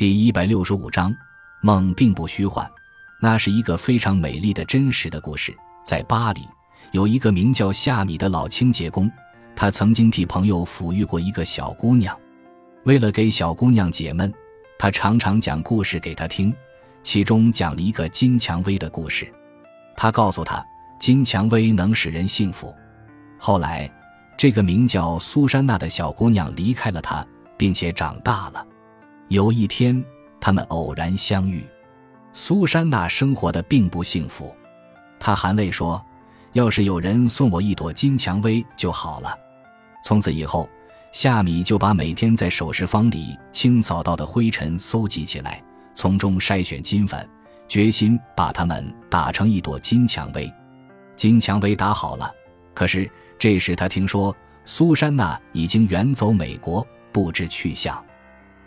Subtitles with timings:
[0.00, 1.14] 第一百六十五章，
[1.60, 2.66] 梦并不虚幻，
[3.20, 5.54] 那是一个非常美丽的真实的故事。
[5.84, 6.48] 在巴黎，
[6.92, 9.12] 有一个名叫夏米的老清洁工，
[9.54, 12.18] 他曾经替朋友抚育过一个小姑娘。
[12.84, 14.32] 为了给小姑娘解闷，
[14.78, 16.50] 他常常讲故事给她听，
[17.02, 19.30] 其中讲了一个金蔷薇的故事。
[19.98, 20.64] 他告诉她，
[20.98, 22.74] 金蔷薇能使人幸福。
[23.38, 23.86] 后来，
[24.38, 27.22] 这个名叫苏珊娜的小姑娘离开了他，
[27.58, 28.66] 并且长大了。
[29.30, 30.04] 有一天，
[30.40, 31.64] 他们偶然相遇。
[32.32, 34.52] 苏珊娜生活的并不幸福，
[35.20, 36.04] 她含泪说
[36.52, 39.32] ：“要是有人送我一朵金蔷薇就好了。”
[40.04, 40.68] 从此以后，
[41.12, 45.62] 夏米就把每天在首饰坊里清扫到的灰尘搜集起来，
[45.94, 47.24] 从中筛选金粉，
[47.68, 50.52] 决心把它们打成一朵金蔷薇。
[51.14, 52.34] 金蔷薇打好了，
[52.74, 54.34] 可是这时他听说
[54.64, 58.04] 苏珊娜已经远走美国，不知去向。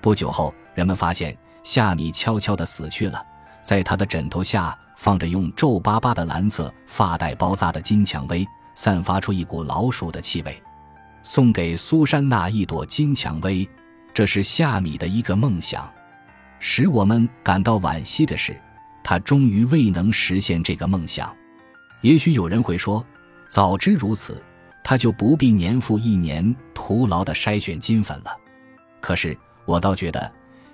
[0.00, 3.24] 不久后，人们发现夏米悄悄地死去了，
[3.62, 10.62] 在他的枕头下放着用皱巴巴的蓝色发带包扎的金蔷薇，散发出一股老鼠的气味。
[11.22, 13.68] 送给苏珊娜一朵金蔷薇，
[14.14, 15.88] 这是夏米的一个梦想。
[16.58, 18.58] 使我们感到惋惜的是，
[19.04, 21.34] 他终于未能实现这个梦想。
[22.00, 23.04] 也许有人会说，
[23.48, 24.42] 早知如此，
[24.82, 28.34] 他就不必年复一年徒劳地筛选金粉了。
[29.00, 29.36] 可是。
[29.64, 30.32] 我倒觉得，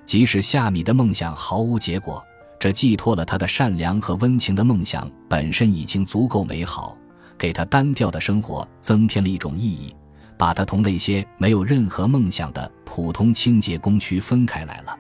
[0.09, 2.25] 即使夏米的梦想毫无结果，
[2.59, 6.97] 这寄托了他的善良和温情的梦想本身已经足够美好，
[7.37, 9.95] 给他单调的生活增添了一种意义，
[10.39, 14.99] 把他同那些没有任何梦想的普通清洁工区分开来了。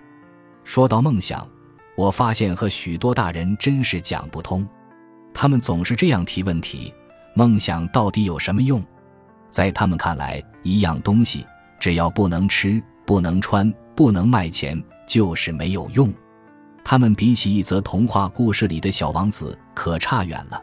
[0.62, 1.48] 说到梦想，
[1.97, 4.69] 我发现和许多大人真是讲不通，
[5.33, 6.92] 他们总是这样提问题：
[7.33, 8.84] 梦想到底有什么用？
[9.48, 11.47] 在他们看来，一样东西
[11.81, 12.79] 只要不能吃。
[13.06, 16.14] 不能穿，不能卖钱，就是没有用。
[16.84, 20.62] 他们比起一则童话故事里的小王子可差远了。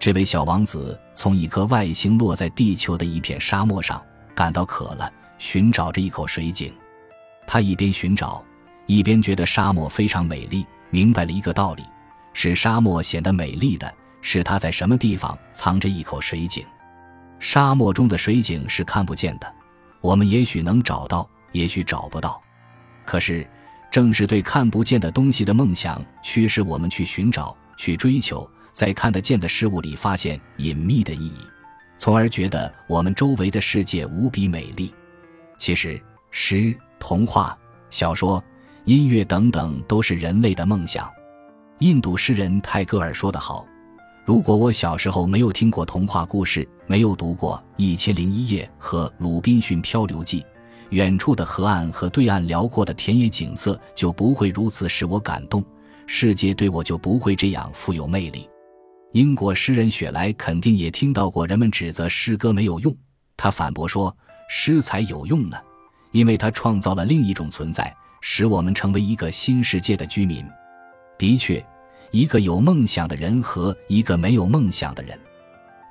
[0.00, 4.02] 这位小王子从一颗外星落在地球的一片沙漠上，
[4.34, 6.72] 感到渴了，寻找着一口水井。
[7.46, 8.42] 他一边寻找，
[8.86, 11.84] 一边觉得沙漠非常美丽，明白了一个道理：
[12.32, 16.64] 使沙漠显得美丽的是它在什么地方藏着一口水井。
[17.38, 19.54] 沙漠中的水井是看不见的，
[20.00, 21.28] 我们也许能找到。
[21.52, 22.42] 也许找不到，
[23.04, 23.48] 可是，
[23.94, 31.38] 正是对看不见的东西的梦想，驱使我们去寻找、去追求，在看得见的事物里发现隐秘的意义，
[31.96, 34.92] 从而觉得我们周围的世界无比美丽。
[35.58, 36.02] 其实，
[36.32, 37.56] 诗、童话、
[37.88, 38.42] 小说、
[38.84, 41.08] 音乐等等，都是人类的梦想。
[41.78, 43.64] 印度诗人泰戈尔说得好
[44.26, 50.40] ：“如果我小时候没有听过童话故事，没有读过《一千零一夜》和《鲁滨逊漂流记》。”
[50.90, 55.64] 远处的河岸和对岸辽阔的田野景色就不会如此使我感动，
[56.06, 58.48] 世界对我就不会这样富有魅力。
[59.12, 62.94] 英国诗人雪莱肯定也听到过人们指责诗歌没有用，
[63.36, 64.14] 他反驳说
[64.50, 65.56] ：“诗才有用呢，
[66.12, 70.44] 因为它创造了另一种存在，使我们成为一个新世界的居民。”
[71.16, 71.64] 的确，
[72.10, 75.18] 一个有梦想的人和一个没有梦想的人，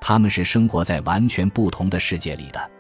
[0.02, 2.72] 他们是生活在完全不同的世界里的。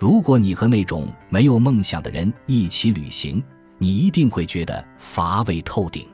[0.00, 3.44] 如果你和那种没有梦想的人一起旅行，
[3.76, 6.08] 你一定会觉得乏味透顶。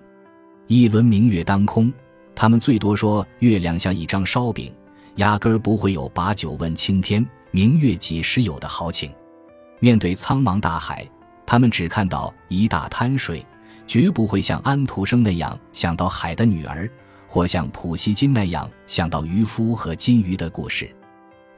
[0.66, 1.92] 一轮明月当空，
[2.34, 4.74] 他们最多说月亮像一张烧饼，
[5.14, 9.08] 压根儿不会有把酒问青天，明月几时有的豪情。
[9.78, 11.08] 面对苍茫大海，
[11.46, 13.46] 他们只看到一大滩水，
[13.86, 16.90] 绝不会像安徒生那样想到海的女儿，
[17.28, 20.92] 或像普希金那样想到渔夫和金鱼的故事。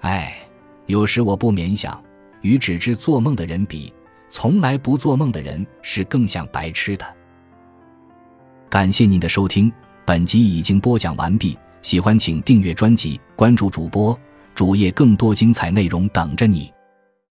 [0.00, 0.36] 唉，
[0.84, 1.98] 有时我不免想。
[2.42, 3.92] 与只知做梦的人比，
[4.28, 7.06] 从来不做梦的人是更像白痴的。
[8.68, 9.72] 感谢您的收听，
[10.04, 11.56] 本集已经播讲完毕。
[11.80, 14.18] 喜欢请订阅专辑，关注主播
[14.54, 16.72] 主页，更多精彩内容等着你。